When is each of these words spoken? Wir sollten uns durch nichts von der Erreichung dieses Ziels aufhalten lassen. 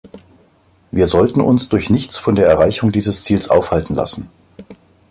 Wir 0.89 1.05
sollten 1.05 1.41
uns 1.41 1.69
durch 1.69 1.91
nichts 1.91 2.17
von 2.17 2.33
der 2.33 2.47
Erreichung 2.47 2.91
dieses 2.91 3.23
Ziels 3.23 3.51
aufhalten 3.51 3.93
lassen. 3.93 4.31